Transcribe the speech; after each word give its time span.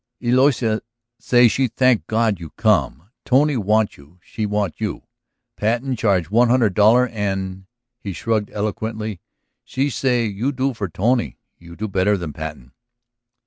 "Eloisa 0.19 0.81
say 1.19 1.47
she 1.47 1.67
thank 1.67 2.07
God 2.07 2.39
you 2.39 2.49
come; 2.57 3.11
Tony 3.23 3.55
want 3.55 3.97
you, 3.97 4.17
she 4.23 4.47
want 4.47 4.81
you. 4.81 5.03
Patten 5.57 5.95
charge 5.95 6.31
one 6.31 6.49
hundred 6.49 6.73
dollar 6.73 7.05
an'...." 7.09 7.67
He 8.03 8.11
shrugged 8.11 8.49
eloquently. 8.49 9.19
"She 9.63 9.91
say 9.91 10.25
you 10.25 10.53
do 10.53 10.73
for 10.73 10.89
Tony; 10.89 11.37
you 11.59 11.75
do 11.75 11.87
better 11.87 12.17
than 12.17 12.33
Patten." 12.33 12.71